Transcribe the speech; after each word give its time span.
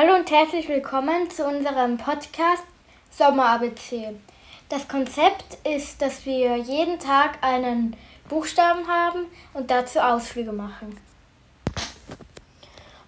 Hallo 0.00 0.14
und 0.14 0.30
herzlich 0.30 0.68
willkommen 0.68 1.28
zu 1.28 1.44
unserem 1.44 1.98
Podcast 1.98 2.62
Sommer-ABC. 3.10 4.14
Das 4.68 4.86
Konzept 4.86 5.58
ist, 5.66 6.00
dass 6.00 6.24
wir 6.24 6.56
jeden 6.56 7.00
Tag 7.00 7.42
einen 7.42 7.96
Buchstaben 8.28 8.86
haben 8.86 9.26
und 9.54 9.72
dazu 9.72 9.98
Ausflüge 9.98 10.52
machen. 10.52 10.96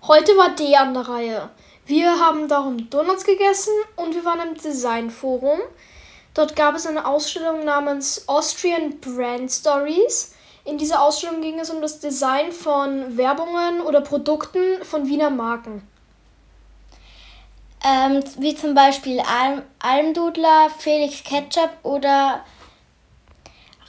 Heute 0.03 0.37
war 0.37 0.57
D 0.57 0.75
an 0.75 0.93
der 0.93 1.09
Reihe. 1.09 1.51
Wir 1.87 2.19
haben 2.19 2.49
darum 2.49 2.91
Donuts 2.91 3.23
gegessen 3.23 3.75
und 3.95 4.16
wir 4.16 4.25
waren 4.25 4.49
im 4.49 4.55
Designforum. 4.61 5.61
Dort 6.35 6.57
gab 6.57 6.75
es 6.75 6.88
eine 6.88 7.07
Ausstellung 7.07 7.65
namens 7.65 8.27
Austrian 8.27 8.99
Brand 8.99 9.49
Stories. 9.49 10.35
In 10.65 10.77
dieser 10.77 11.02
Ausstellung 11.02 11.41
ging 11.41 11.61
es 11.61 11.71
um 11.71 11.80
das 11.83 12.01
Design 12.01 12.51
von 12.51 13.16
Werbungen 13.16 13.80
oder 13.80 14.01
Produkten 14.01 14.83
von 14.83 15.07
Wiener 15.07 15.30
Marken. 15.30 15.88
Ähm, 17.83 18.23
wie 18.39 18.55
zum 18.55 18.75
Beispiel 18.75 19.20
Alm 19.20 19.62
Almdudler, 19.79 20.69
Felix 20.79 21.25
Ketchup 21.25 21.71
oder 21.83 22.45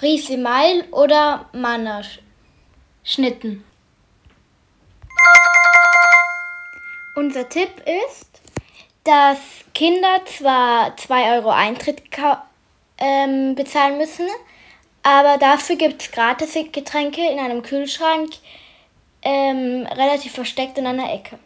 Riese 0.01 0.37
Meil 0.37 0.85
oder 0.91 1.49
Manner 1.51 2.01
Schnitten. 3.03 3.65
Unser 7.15 7.49
Tipp 7.49 7.83
ist, 8.07 8.41
dass 9.03 9.37
Kinder 9.73 10.21
zwar 10.25 10.95
2 10.95 11.35
Euro 11.35 11.49
Eintritt 11.49 12.03
ähm, 12.97 13.55
bezahlen 13.55 13.97
müssen, 13.97 14.27
aber 15.03 15.37
dafür 15.37 15.75
gibt 15.75 16.01
es 16.01 16.11
gratis 16.11 16.53
Getränke 16.71 17.27
in 17.27 17.39
einem 17.39 17.61
Kühlschrank, 17.61 18.31
ähm, 19.23 19.85
relativ 19.87 20.31
versteckt 20.31 20.77
in 20.77 20.87
einer 20.87 21.11
Ecke. 21.13 21.37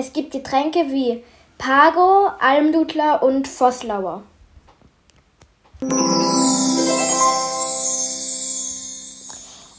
Es 0.00 0.12
gibt 0.12 0.30
Getränke 0.30 0.92
wie 0.92 1.24
Pago, 1.58 2.30
Almdudler 2.38 3.20
und 3.20 3.48
Vosslauer. 3.48 4.22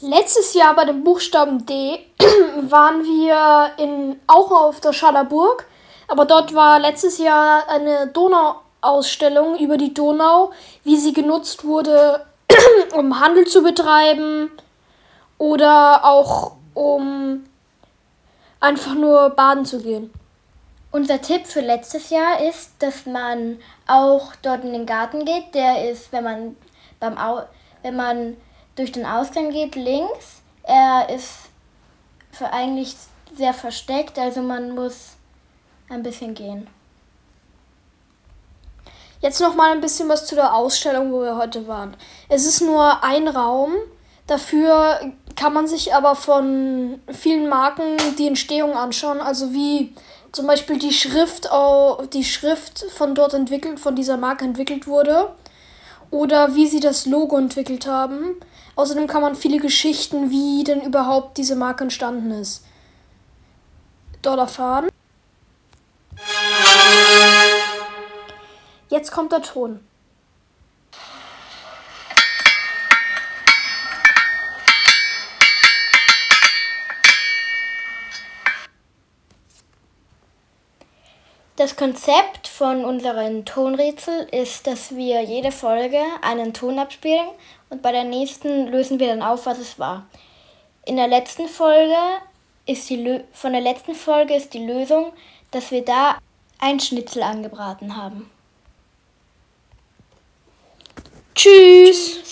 Letztes 0.02 0.52
Jahr 0.52 0.76
bei 0.76 0.84
dem 0.84 1.04
Buchstaben 1.04 1.64
D 1.64 2.00
waren 2.68 3.02
wir 3.02 3.70
in, 3.78 4.20
auch 4.26 4.50
auf 4.50 4.80
der 4.80 4.92
Schallerburg, 4.92 5.64
aber 6.06 6.26
dort 6.26 6.52
war 6.52 6.78
letztes 6.78 7.16
Jahr 7.16 7.66
eine 7.70 8.08
Donauausstellung 8.08 9.56
über 9.58 9.78
die 9.78 9.94
Donau, 9.94 10.50
wie 10.84 10.98
sie 10.98 11.14
genutzt 11.14 11.64
wurde, 11.64 12.26
um 12.94 13.20
Handel 13.20 13.46
zu 13.46 13.62
betreiben 13.62 14.50
oder 15.38 16.04
auch 16.04 16.56
um 16.74 17.44
einfach 18.60 18.94
nur 18.94 19.30
baden 19.30 19.64
zu 19.64 19.80
gehen. 19.80 20.12
Unser 20.92 21.20
Tipp 21.22 21.46
für 21.46 21.60
letztes 21.60 22.10
Jahr 22.10 22.40
ist, 22.40 22.72
dass 22.80 23.06
man 23.06 23.58
auch 23.86 24.34
dort 24.42 24.64
in 24.64 24.72
den 24.72 24.86
Garten 24.86 25.24
geht. 25.24 25.54
Der 25.54 25.90
ist, 25.90 26.12
wenn 26.12 26.24
man 26.24 26.56
beim 26.98 27.16
Au 27.16 27.42
wenn 27.82 27.96
man 27.96 28.36
durch 28.76 28.92
den 28.92 29.06
Ausgang 29.06 29.50
geht, 29.50 29.74
links. 29.74 30.42
Er 30.64 31.08
ist 31.08 31.48
für 32.30 32.52
eigentlich 32.52 32.94
sehr 33.34 33.54
versteckt, 33.54 34.18
also 34.18 34.42
man 34.42 34.74
muss 34.74 35.16
ein 35.88 36.02
bisschen 36.02 36.34
gehen. 36.34 36.68
Jetzt 39.20 39.40
noch 39.40 39.54
mal 39.54 39.72
ein 39.72 39.80
bisschen 39.80 40.08
was 40.08 40.26
zu 40.26 40.34
der 40.34 40.54
Ausstellung, 40.54 41.12
wo 41.12 41.22
wir 41.22 41.36
heute 41.36 41.66
waren. 41.68 41.96
Es 42.28 42.46
ist 42.46 42.62
nur 42.62 43.02
ein 43.04 43.28
Raum, 43.28 43.74
dafür 44.30 45.12
kann 45.34 45.52
man 45.52 45.66
sich 45.66 45.92
aber 45.92 46.14
von 46.14 47.00
vielen 47.12 47.48
Marken 47.48 47.96
die 48.18 48.28
Entstehung 48.28 48.74
anschauen, 48.76 49.20
also 49.20 49.52
wie 49.52 49.92
zum 50.32 50.46
Beispiel 50.46 50.78
die 50.78 50.92
Schrift, 50.92 51.48
die 52.12 52.24
Schrift 52.24 52.84
von 52.90 53.16
dort 53.16 53.34
entwickelt, 53.34 53.80
von 53.80 53.96
dieser 53.96 54.16
Marke 54.16 54.44
entwickelt 54.44 54.86
wurde 54.86 55.32
oder 56.12 56.54
wie 56.54 56.68
sie 56.68 56.78
das 56.78 57.06
Logo 57.06 57.36
entwickelt 57.36 57.86
haben. 57.86 58.36
Außerdem 58.76 59.08
kann 59.08 59.22
man 59.22 59.34
viele 59.34 59.58
Geschichten, 59.58 60.30
wie 60.30 60.62
denn 60.62 60.80
überhaupt 60.82 61.36
diese 61.36 61.56
Marke 61.56 61.84
entstanden 61.84 62.30
ist, 62.30 62.64
dort 64.22 64.38
erfahren. 64.38 64.88
Jetzt 68.88 69.10
kommt 69.10 69.32
der 69.32 69.42
Ton. 69.42 69.80
Das 81.60 81.76
Konzept 81.76 82.48
von 82.48 82.86
unseren 82.86 83.44
Tonrätsel 83.44 84.26
ist, 84.32 84.66
dass 84.66 84.96
wir 84.96 85.20
jede 85.20 85.52
Folge 85.52 86.00
einen 86.22 86.54
Ton 86.54 86.78
abspielen 86.78 87.28
und 87.68 87.82
bei 87.82 87.92
der 87.92 88.04
nächsten 88.04 88.68
lösen 88.68 88.98
wir 88.98 89.08
dann 89.08 89.20
auf, 89.20 89.44
was 89.44 89.58
es 89.58 89.78
war. 89.78 90.06
In 90.86 90.96
der 90.96 91.06
letzten 91.06 91.48
Folge 91.48 91.98
ist 92.64 92.88
die 92.88 92.96
Lö 92.96 93.20
von 93.34 93.52
der 93.52 93.60
letzten 93.60 93.94
Folge 93.94 94.34
ist 94.36 94.54
die 94.54 94.64
Lösung, 94.64 95.12
dass 95.50 95.70
wir 95.70 95.84
da 95.84 96.16
ein 96.60 96.80
Schnitzel 96.80 97.22
angebraten 97.22 97.94
haben. 97.94 98.30
Tschüss. 101.34 102.29